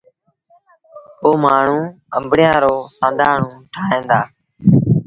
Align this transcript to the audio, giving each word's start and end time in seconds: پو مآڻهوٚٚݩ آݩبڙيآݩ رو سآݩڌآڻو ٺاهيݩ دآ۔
پو 1.19 1.29
مآڻهوٚٚݩ 1.43 1.91
آݩبڙيآݩ 2.15 2.61
رو 2.63 2.75
سآݩڌآڻو 2.97 3.47
ٺاهيݩ 3.73 4.07
دآ۔ 4.09 4.19